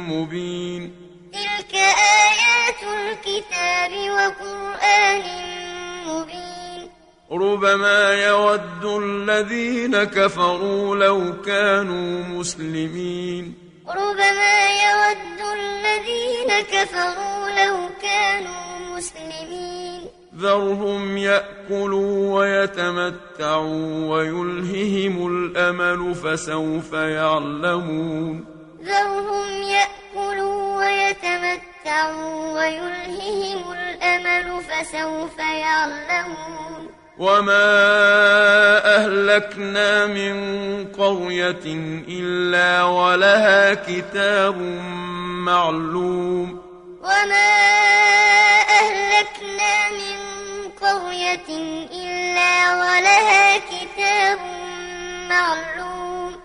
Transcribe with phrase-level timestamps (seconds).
[0.09, 0.95] مبين.
[1.33, 5.48] تلك آيات الكتاب وقرآن مبين
[7.33, 13.55] ربما يود الذين كفروا لو كانوا مسلمين.
[13.89, 20.01] ربما يود الذين كفروا لو كانوا مسلمين.
[20.37, 28.45] ذرهم يأكلوا ويتمتعوا ويلههم الأمل فسوف يعلمون.
[28.83, 36.78] ذرهم يأكلوا ويتمتعوا ويلههم الأمل فسوف يعلمون.
[37.19, 37.67] وما
[38.97, 40.35] أهلكنا من
[40.99, 41.67] قرية
[42.09, 44.57] إلا ولها كتاب
[45.45, 46.63] معلوم
[47.03, 47.51] وما
[48.81, 50.19] أهلكنا من
[50.81, 51.49] قرية
[51.93, 54.39] إلا ولها كتاب
[55.29, 56.37] معلوم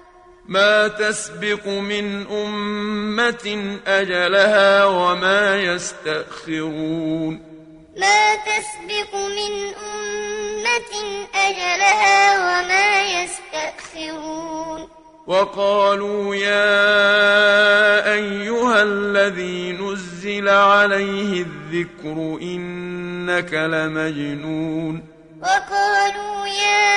[0.47, 7.52] ما تسبق من أمة أجلها وما يستأخرون
[7.97, 10.93] ما تسبق من أمة
[11.35, 14.87] أجلها وما يستأخرون.
[15.27, 25.03] وقالوا يا أيها الذي نزل عليه الذكر إنك لمجنون.
[25.41, 26.93] وقالوا يا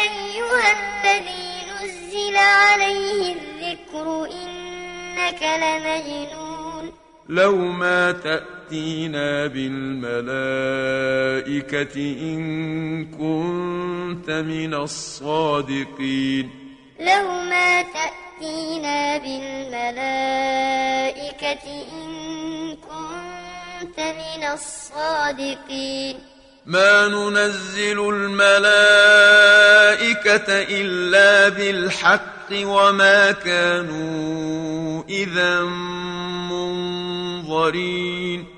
[0.00, 6.92] أيها الذي نزل عليه الذكر إنك لمجنون.
[7.28, 8.12] لو ما
[8.68, 10.24] تأتينا بالملائكة
[11.96, 16.50] إن كنت من الصادقين
[17.00, 19.98] لو ما تأتينا بالملائكة
[21.92, 26.16] إن كنت من الصادقين
[26.66, 28.68] ما ننزل الملائكة
[30.48, 35.60] إلا بالحق وما كانوا إذا
[37.40, 38.57] منظرين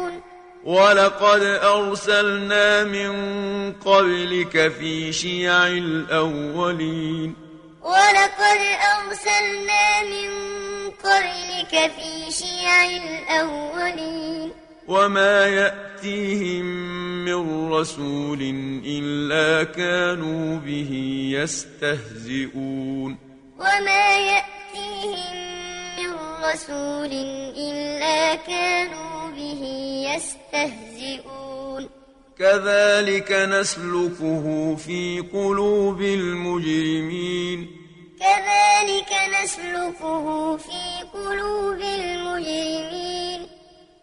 [0.63, 3.11] ولقد أرسلنا من
[3.73, 7.35] قبلك في شيع الأولين.
[7.81, 8.61] ولقد
[8.97, 10.29] أرسلنا من
[11.03, 14.51] قبلك في شيع الأولين.
[14.87, 16.65] وما يأتيهم
[17.25, 18.41] من رسول
[18.85, 20.91] إلا كانوا به
[21.33, 23.17] يستهزئون.
[23.59, 25.50] وما يأتيهم
[26.43, 27.11] رسول
[27.57, 29.63] إلا كانوا به
[30.15, 31.89] يستهزئون.
[32.39, 37.67] كذلك نسلكه في قلوب المجرمين.
[38.19, 39.11] كذلك
[39.43, 40.81] نسلكه في
[41.13, 43.47] قلوب المجرمين.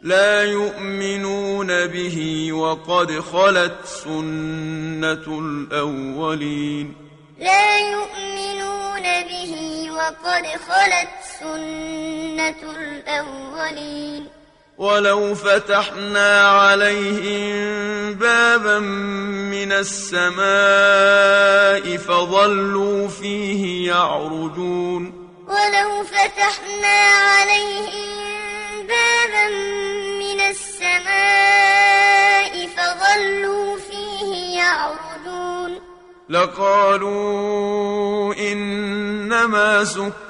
[0.00, 6.94] لا يؤمنون به وقد خلت سنة الأولين.
[7.38, 9.52] لا يؤمنون به
[9.90, 14.26] وقد خلت سنة الأولين
[14.78, 20.36] ولو فتحنا عليهم بابا من السماء
[21.96, 26.96] فظلوا فيه يعرجون ولو فتحنا
[27.28, 29.48] عليهم بابا
[30.18, 31.06] من السماء
[32.66, 35.80] فظلوا فيه يعرجون
[36.28, 39.84] لقالوا إنما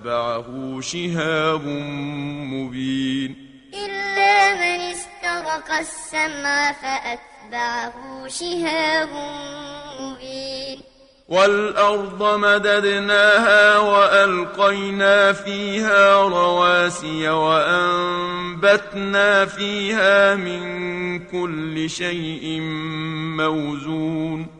[0.00, 1.66] فأتبعه شهاب
[2.52, 3.36] مبين.
[3.74, 9.08] إلا من استرق السمع فأتبعه شهاب
[10.00, 10.80] مبين.
[11.28, 18.66] والأرض مددناها وألقينا فيها رواسي وأنبتنا
[19.46, 22.60] فيها من كل شيء
[23.36, 24.59] موزون.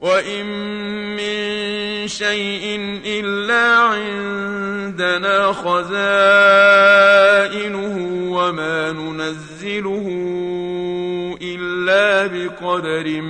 [0.00, 0.46] وإن
[1.16, 6.00] من شيء إلا عندنا خزائنه
[8.32, 10.06] وما ننزله
[11.42, 13.20] إلا بقدر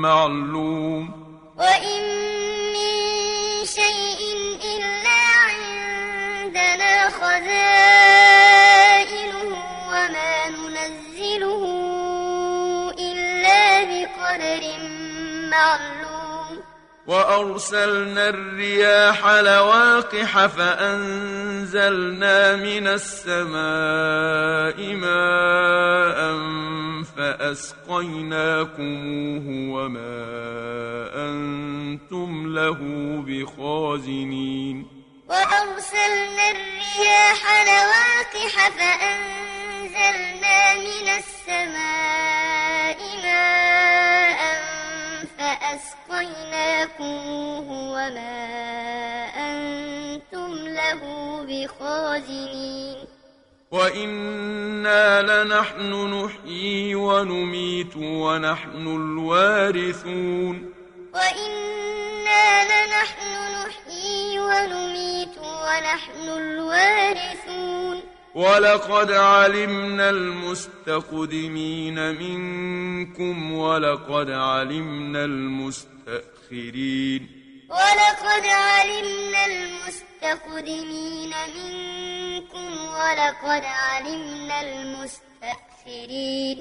[0.00, 1.10] معلوم
[1.58, 2.02] وإن
[2.72, 2.96] من
[3.64, 4.20] شيء
[4.64, 7.48] إلا عندنا خزائنه
[9.88, 11.62] وما ننزله
[12.98, 14.62] إلا بقدر
[15.50, 15.97] معلوم
[17.08, 23.56] وأرسلنا الرياح لواقح فأنزلنا من السماء
[24.94, 26.38] ماء
[27.16, 28.76] فأسقيناكموه
[29.74, 30.20] وما
[31.14, 32.78] أنتم له
[33.26, 34.86] بخازنين.
[35.28, 44.40] وأرسلنا الرياح لواقح فأنزلنا من السماء ماء
[46.08, 48.36] فأسقيناكموه وما
[49.36, 51.00] أنتم له
[51.48, 52.96] بخازنين.
[53.70, 60.74] وإنا لنحن نحيي ونميت ونحن الوارثون.
[61.14, 67.87] وإنا لنحن نحيي ونميت ونحن الوارثون.
[68.38, 77.22] ولقد علمنا المستقدمين منكم ولقد علمنا المستأخرين.
[77.70, 86.56] ولقد علمنا المستقدمين منكم ولقد علمنا المستأخرين.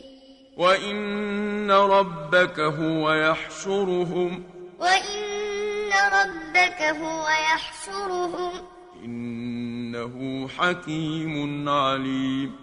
[0.57, 4.43] وإن ربك هو يحشرهم.
[4.79, 8.76] وإن ربك هو يحشرهم.
[9.05, 12.55] إنه حكيم عليم.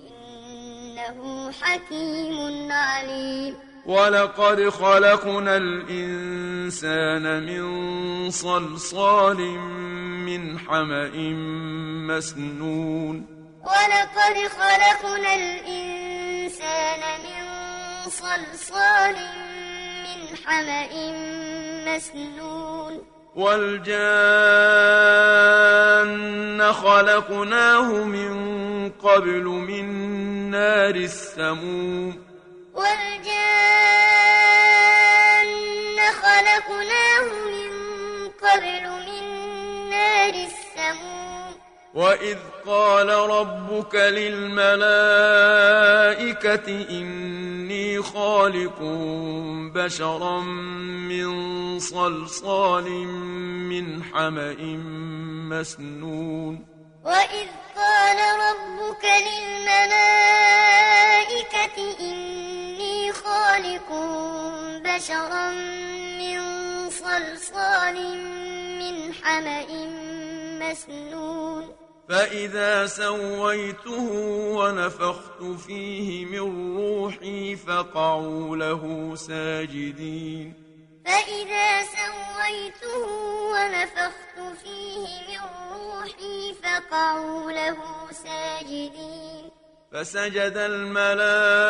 [0.00, 3.54] إنه حكيم عليم.
[3.86, 9.38] ولقد خلقنا الإنسان من صلصال
[10.26, 11.10] من حمأ
[12.08, 13.26] مسنون.
[13.62, 17.44] ولقد خلقنا الإنسان من
[18.10, 19.16] صلصال
[20.04, 20.92] من حمأ
[21.86, 23.15] مسنون.
[23.36, 23.92] والجان
[26.72, 28.32] خلقناه من
[28.90, 29.86] قبل من
[30.50, 32.18] نار السموم.
[32.74, 32.96] والجان
[36.22, 37.72] خلقناه من
[38.42, 39.24] قبل من
[39.90, 41.35] نار السموم.
[41.96, 44.76] وإذ قال ربك للملائكة
[46.90, 48.82] إني خالق
[49.74, 50.40] بشرا
[51.08, 51.28] من
[51.78, 52.90] صلصال
[53.72, 54.56] من حمأ
[55.50, 56.66] مسنون
[57.04, 60.16] وإذ قال ربك للملائكة
[62.00, 63.88] إني خالق
[64.84, 65.50] بشرا
[66.20, 66.40] من
[66.90, 67.96] صلصال
[68.78, 69.66] من حمأ
[70.60, 71.45] مسنون
[72.08, 74.10] فإذا سويته
[74.56, 80.54] ونفخت فيه من روحي فقعوا له ساجدين
[81.06, 83.06] فإذا سويته
[83.52, 85.40] ونفخت فيه من
[85.72, 87.76] روحي فقعوا له
[88.10, 89.50] ساجدين
[89.92, 91.68] فسجد الملائكة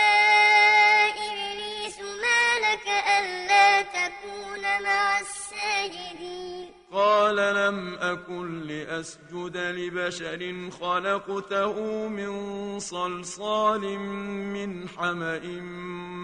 [4.79, 6.71] مع الساجدين.
[6.91, 13.99] قال لم أكن لأسجد لبشر خلقته من صلصال
[14.55, 15.41] من حمأ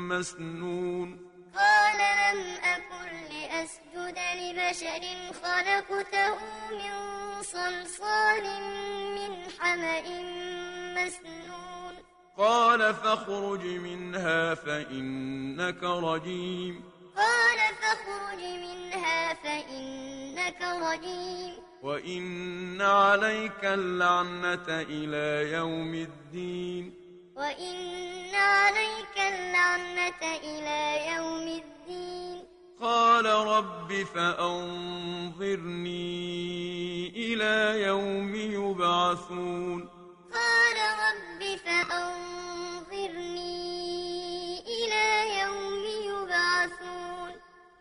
[0.09, 1.27] مسنون.
[1.55, 5.03] قال لم أكن لأسجد لبشر
[5.43, 6.35] خلقته
[6.71, 6.93] من
[7.41, 8.43] صلصال
[9.15, 10.01] من حمأ
[10.97, 11.93] مسنون.
[12.37, 16.96] قال فاخرج منها فإنك رجيم.
[17.17, 21.53] قال فاخرج منها فإنك رجيم.
[21.83, 26.93] وإن عليك اللعنة إلى يوم الدين.
[27.35, 32.43] وإن عليك اللعنة إلى يوم الدين.
[32.81, 34.67] قال رب فأنظرني
[37.15, 39.89] إلى يوم يبعثون.
[40.33, 42.86] قال رب فأنظرني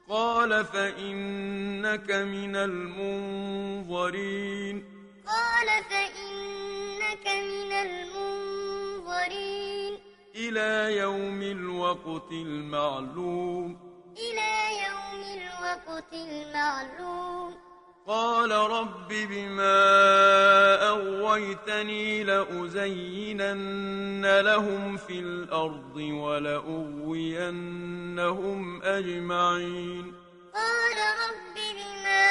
[0.08, 4.84] قال فإنك من المنظرين.
[5.26, 9.98] قال فإنك من المنظرين.
[10.34, 13.78] إلى يوم الوقت المعلوم.
[14.18, 17.65] إلى يوم الوقت المعلوم.
[18.06, 19.78] قال رب بما
[20.88, 23.60] أغويتني لأزينن
[24.40, 27.22] لهم في الأرض ولأغوينهم
[28.82, 30.14] أجمعين.
[30.54, 32.26] قال رب بما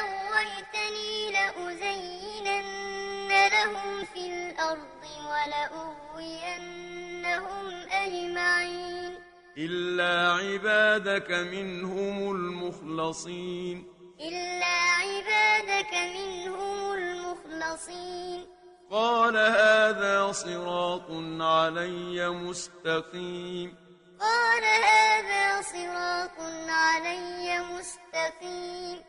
[0.00, 2.68] أغويتني لأزينن
[3.48, 6.26] لهم في الأرض ولأغوينهم
[7.90, 9.14] أجمعين.
[9.58, 13.95] إلا عبادك منهم المخلصين.
[14.20, 18.46] إلا عبادك منهم المخلصين.
[18.90, 23.74] قال هذا صراط علي مستقيم.
[24.20, 29.02] قال هذا صراط علي مستقيم.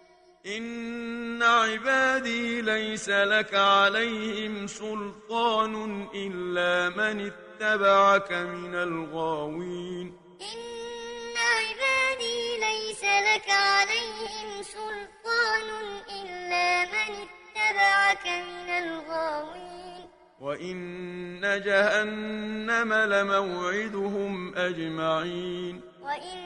[0.46, 10.18] إن عبادي ليس لك عليهم سلطان إلا من اتبعك من الغاوين.
[10.42, 14.27] إن عبادي ليس لك عليهم
[14.64, 15.70] سلطان
[16.10, 20.08] إلا من اتبعك من الغاوين.
[20.42, 25.82] وإن جهنم لموعدهم أجمعين.
[26.02, 26.38] وإن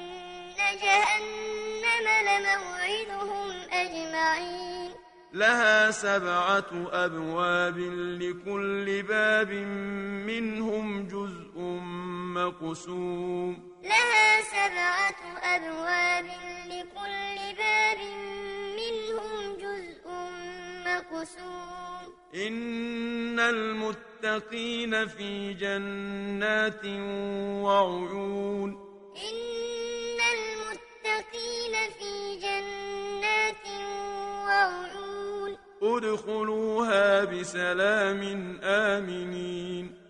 [0.57, 4.91] جهنم لموعدهم أجمعين.
[5.33, 7.77] لها سبعة أبواب
[8.21, 9.51] لكل باب
[10.27, 11.59] منهم جزء
[12.35, 13.70] مقسوم.
[13.83, 15.21] لها سبعة
[15.55, 16.25] أبواب
[16.65, 17.97] لكل باب
[18.77, 20.05] منهم جزء
[20.85, 22.13] مقسوم.
[22.35, 26.85] إن المتقين في جنات
[27.65, 28.69] وعيون.
[29.15, 33.67] إن المتقين في جنات
[34.45, 35.57] وعيون.
[35.81, 38.21] ادخلوها بسلام
[38.63, 40.00] آمنين.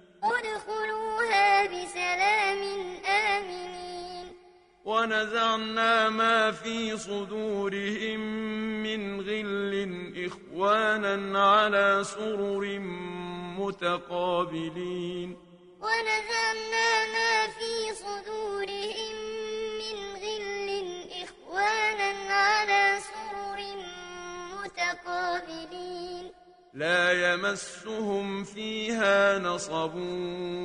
[0.61, 2.61] ادخلوها بسلام
[3.05, 4.25] آمنين.
[4.85, 8.19] ونزعنا ما في صدورهم
[8.83, 9.73] من غل
[10.25, 12.79] إخوانا على سرر
[13.59, 15.37] متقابلين.
[15.81, 19.15] ونزعنا ما في صدورهم
[19.81, 20.69] من غل
[21.23, 23.59] إخوانا على سرر
[24.53, 26.31] متقابلين.
[26.73, 29.91] لا يمسهم فيها نصب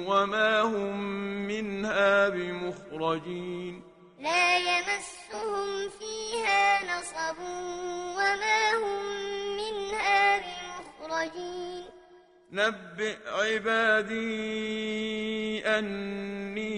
[0.06, 1.00] وما هم
[1.46, 3.82] منها بمخرجين.
[4.20, 7.38] لا يمسهم فيها نصب
[8.18, 9.02] وما هم
[9.56, 11.84] منها بمخرجين.
[12.52, 14.26] نبئ عبادي
[15.66, 16.76] أني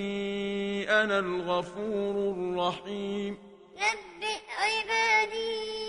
[1.02, 3.38] أنا الغفور الرحيم.
[3.76, 5.88] نبئ عبادي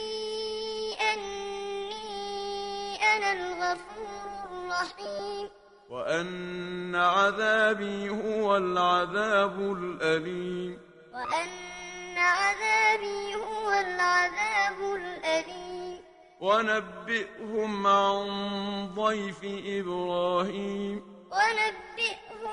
[3.31, 5.50] الغفور الرحيم.
[5.89, 10.79] وأن عذابي هو العذاب الأليم.
[11.13, 16.01] وأن عذابي هو العذاب الأليم.
[16.41, 18.25] ونبئهم عن
[18.95, 20.98] ضيف إبراهيم.
[21.31, 22.18] ونبئهم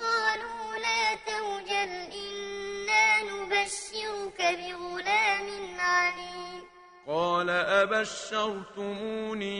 [0.00, 5.48] قالوا لا توجل إنا نبشرك بغلام
[5.80, 6.62] عليم.
[7.06, 8.08] قال أبشرتموني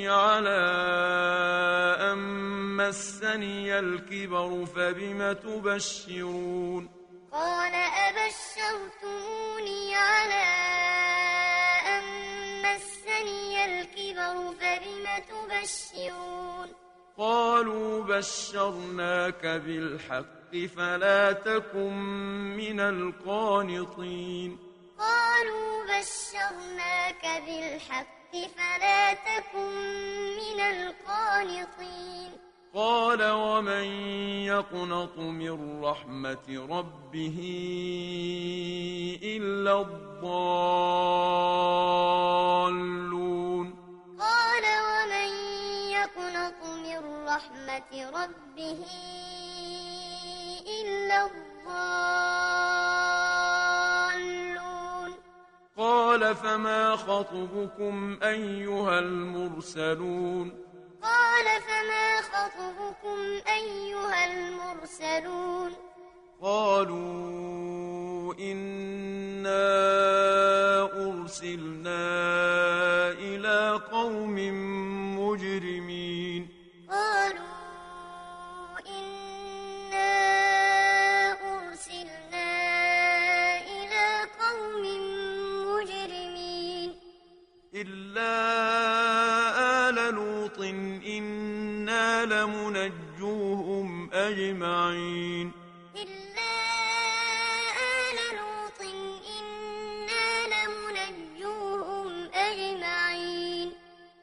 [0.09, 0.62] على
[2.00, 2.19] أن
[2.76, 6.88] مسني الكبر فبم تبشرون؟
[7.33, 7.75] قال
[8.09, 10.47] أبشرتموني على
[11.87, 12.05] أن
[12.62, 16.86] مسني الكبر فبم تبشرون؟
[17.18, 21.92] قالوا بشرناك بالحق فلا تكن
[22.56, 24.58] من القانطين.
[24.99, 29.73] قالوا بشرناك بالحق فلا تكن
[30.37, 32.30] من القانطين.
[32.75, 33.85] قال ومن
[34.44, 37.38] يقنط من رحمة ربه
[39.23, 41.06] إلا الضالون.
[47.37, 48.81] رحمة ربه
[50.81, 51.50] إلا الضالون.
[55.76, 60.47] قال فما خطبكم أيها المرسلون؟
[61.02, 65.73] قال فما خطبكم أيها المرسلون؟
[66.43, 69.66] قالوا إنا
[70.83, 71.75] أرسلنا
[94.50, 95.52] أجمعين.
[95.96, 96.52] إلا
[98.06, 98.80] آل لوط
[99.38, 103.68] إنا لمنجوهم أجمعين.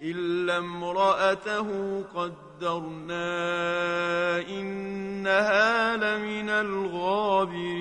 [0.02, 1.68] إلا امرأته
[2.16, 3.30] قدرنا
[4.50, 7.74] إنها لمن الغابرين.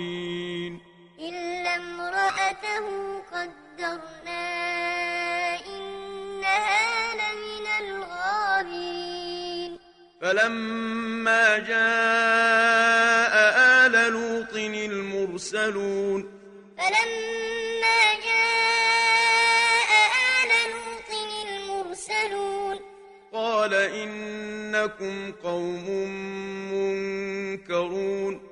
[1.19, 2.87] إلا امرأته
[3.33, 4.62] قدرنا
[10.23, 13.35] فلما جاء
[13.87, 16.21] آل لوط المرسلون.
[16.79, 19.91] فلما جاء
[20.39, 21.11] آل لوط
[21.49, 22.77] المرسلون.
[23.33, 25.89] قال إنكم قوم
[26.73, 28.52] منكرون.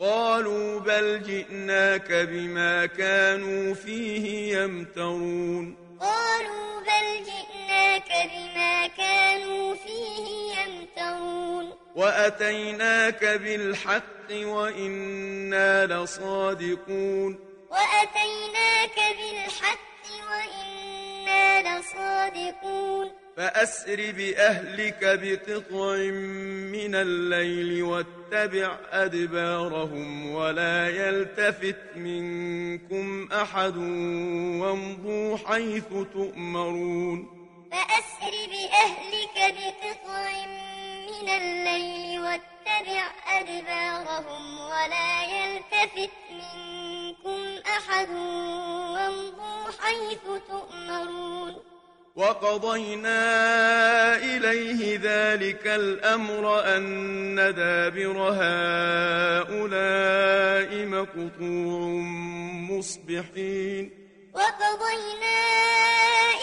[0.00, 5.76] قالوا بل جئناك بما كانوا فيه يمترون.
[6.00, 11.72] قالوا بل جئناك بما كانوا فيه يمترون.
[11.96, 17.38] وأتيناك بالحق وإنا لصادقون.
[17.70, 23.10] وأتيناك بالحق وإنا لصادقون.
[23.40, 25.96] فأسر بأهلك بقطع
[26.76, 33.76] من الليل واتبع أدبارهم ولا يلتفت منكم أحد
[34.60, 37.18] وامضوا حيث تؤمرون.
[37.72, 40.30] فأسر بأهلك بقطع
[41.10, 48.08] من الليل واتبع أدبارهم ولا يلتفت منكم أحد
[48.94, 51.69] وامضوا حيث تؤمرون.
[52.20, 53.22] وقضينا
[54.16, 59.66] إليه ذلك الأمر أن دابر هؤلاء
[60.86, 61.80] مقطوع
[62.70, 63.90] مصبحين.
[64.34, 65.40] وقضينا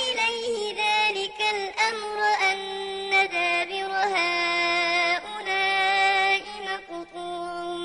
[0.08, 2.20] إليه ذلك الأمر
[2.52, 2.60] أن
[3.32, 5.26] دابر هؤلاء
[6.70, 7.78] مقطوع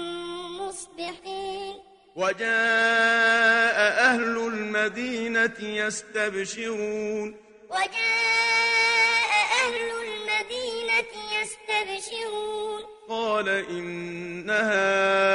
[0.60, 1.74] مصبحين.
[2.16, 3.78] وجاء
[4.08, 7.51] أهل المدينة يستبشرون.
[7.82, 9.30] وجاء
[9.62, 9.74] أهل
[10.06, 12.80] المدينة يستبشرون.
[13.08, 15.32] قال إن هؤلاء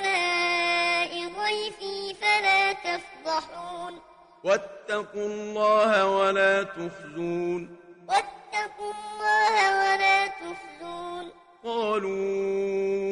[1.40, 4.02] ضيفي فلا تفضحون.
[4.44, 7.78] واتقوا الله ولا تخزون.
[8.08, 11.32] واتقوا الله ولا تخزون.
[11.64, 13.07] قالوا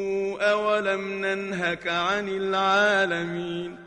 [0.95, 3.77] أولم ننهك عن العالمين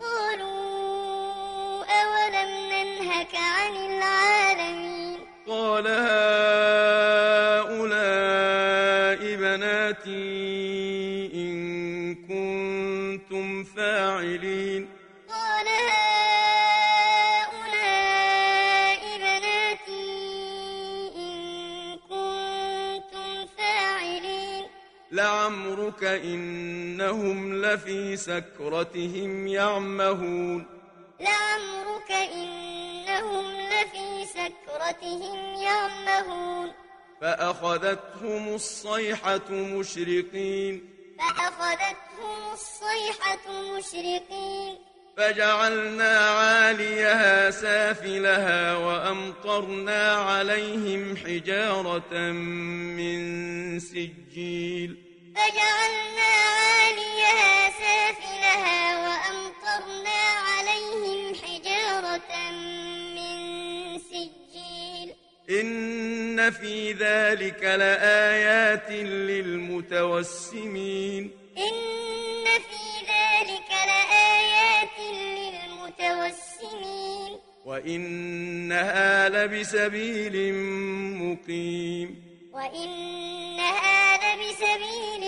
[0.00, 6.27] قالوا أولم ننهك عن العالمين قال هؤلاء
[26.24, 30.66] إنهم لفي سكرتهم يعمهون.
[31.20, 36.72] لعمرك إنهم لفي سكرتهم يعمهون.
[37.20, 40.90] فأخذتهم الصيحة مشرقين.
[41.18, 44.78] فأخذتهم الصيحة مشرقين.
[45.16, 52.14] فجعلنا عاليها سافلها وأمطرنا عليهم حجارة
[52.98, 53.18] من
[53.80, 55.07] سجيل.
[55.38, 62.32] فجعلنا عاليها سافلها وأمطرنا عليهم حجارة
[63.14, 63.34] من
[63.98, 65.08] سجيل.
[65.50, 68.90] إن في ذلك لآيات
[69.30, 71.30] للمتوسمين.
[71.58, 74.98] إن في ذلك لآيات
[76.02, 77.32] للمتوسمين.
[77.64, 80.54] وإنها لبسبيل
[81.22, 82.08] مقيم.
[82.52, 84.07] وإنها
[84.58, 85.24] لبسبيل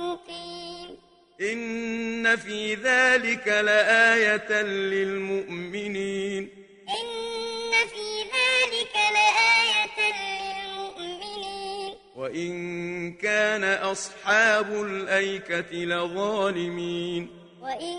[0.00, 0.98] مقيم.
[1.40, 6.48] إن في ذلك لآية للمؤمنين.
[6.88, 11.94] إن في ذلك لآية للمؤمنين.
[12.16, 17.30] وإن كان أصحاب الأيكة لظالمين.
[17.62, 17.96] وإن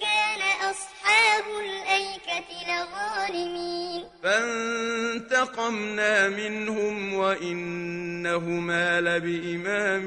[0.00, 1.91] كان أصحاب الأيكة
[2.40, 10.06] لظالمين فانتقمنا منهم وإنهما لبإمام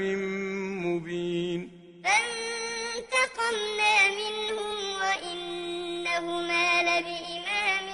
[0.85, 1.71] مبين.
[2.03, 7.87] فانتقمنا منهم وإنهما لبإمام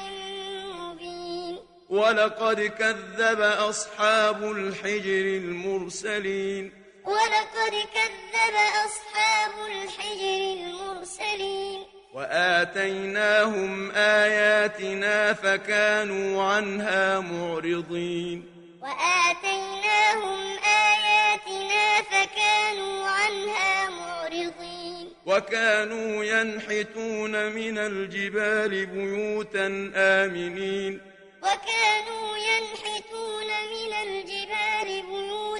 [0.79, 1.55] مبين.
[1.89, 6.71] ولقد كذب أصحاب الحجر المرسلين.
[7.05, 12.00] ولقد كذب أصحاب الحجر المرسلين.
[12.13, 18.45] وآتيناهم آياتنا فكانوا عنها معرضين.
[18.81, 25.13] وآتيناهم آياتنا فكانوا عنها معرضين.
[25.25, 31.01] وكانوا ينحتون من الجبال بيوتا آمنين.
[31.41, 35.50] وكانوا ينحتون من الجبال بيوتا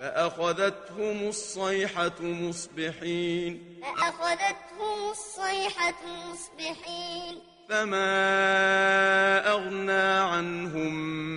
[0.00, 3.80] فأخذتهم الصيحة مصبحين.
[3.82, 5.94] فأخذتهم الصيحة
[6.30, 7.40] مصبحين.
[7.68, 10.94] فما أغنى عنهم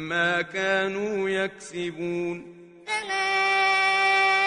[0.09, 2.55] ما كانوا يكسبون.
[2.87, 3.29] فما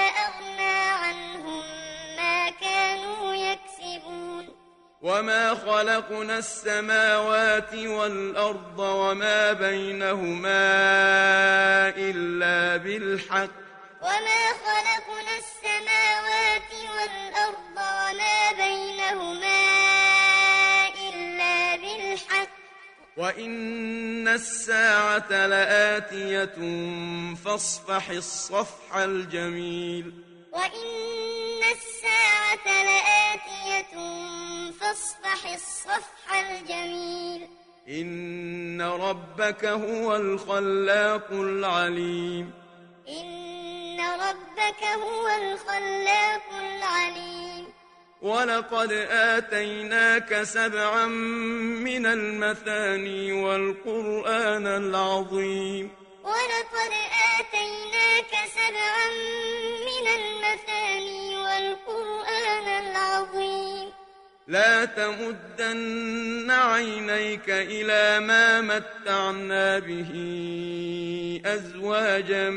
[0.06, 1.64] أغنى عنهم
[2.16, 4.48] ما كانوا يكسبون.
[5.02, 10.58] وما خلقنا السماوات والأرض وما بينهما
[11.96, 13.61] إلا بالحق.
[14.02, 19.62] وما خلقنا السماوات والأرض وما بينهما
[21.08, 22.48] إلا بالحق
[23.16, 26.54] وإن الساعة لآتية
[27.44, 30.12] فاصفح الصفح الجميل
[30.52, 33.94] وإن الساعة لآتية
[34.80, 37.48] فاصفح الصفح الجميل
[37.88, 42.52] إن ربك هو الخلاق العليم
[43.08, 43.41] إن
[44.62, 47.72] ربك هو الخلاق العليم.
[48.22, 55.90] ولقد آتيناك سبعا من المثاني والقرآن العظيم.
[56.24, 56.92] ولقد
[57.38, 59.08] آتيناك سبعا
[59.88, 63.81] من المثاني والقرآن العظيم.
[64.46, 70.10] لا تمدن عينيك إلى ما متعنا به
[71.44, 72.50] أزواجا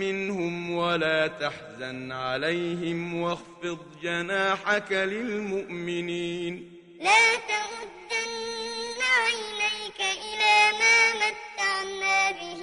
[0.00, 6.72] منهم ولا تحزن عليهم واخفض جناحك للمؤمنين.
[7.00, 12.62] لا تمدن عينيك إلى ما متعنا به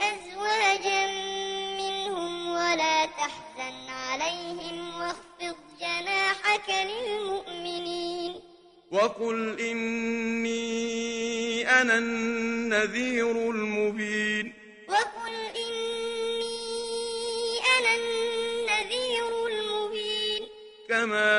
[0.00, 1.06] أزواجا
[1.80, 4.83] منهم ولا تحزن عليهم
[6.04, 8.40] جناحك للمؤمنين.
[8.90, 10.60] وقل إني
[11.80, 14.52] أنا النذير المبين.
[14.88, 16.60] وقل إني
[17.78, 20.48] أنا النذير المبين.
[20.88, 21.30] كما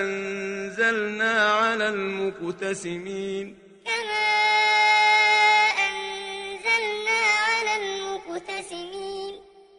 [0.00, 3.63] أنزلنا على المقتسمين.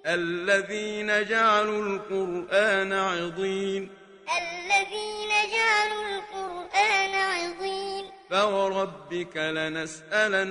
[0.05, 3.89] الذين جعلوا القرآن عضين.
[4.37, 10.47] الذين جعلوا القرآن عظيم فوربك لنسألنهم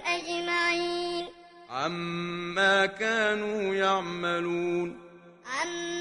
[0.07, 1.27] أجمعين.
[1.71, 4.99] عما كانوا يعملون.
[5.47, 6.00] عما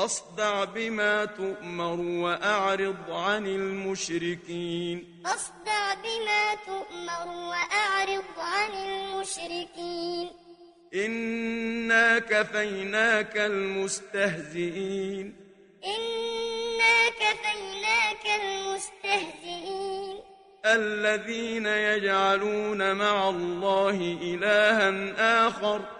[0.00, 5.22] فاصدع بما تؤمر وأعرض عن المشركين.
[5.24, 10.30] فاصدع بما تؤمر وأعرض عن المشركين.
[10.94, 15.36] إنا كفيناك المستهزئين.
[15.84, 20.20] إنا كفيناك المستهزئين.
[20.66, 25.99] الذين يجعلون مع الله إلها آخر.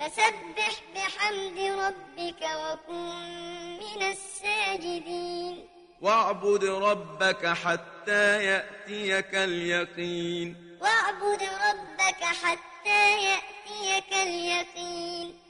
[0.00, 3.10] فسبح بحمد ربك وكن
[3.80, 5.68] من الساجدين.
[6.00, 10.78] واعبد ربك حتى يأتيك اليقين.
[10.80, 15.47] واعبد ربك حتى يأتيك اليقين.